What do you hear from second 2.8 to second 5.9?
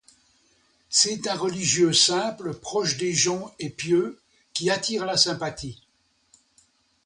des gens et pieux, qui attire la sympathie.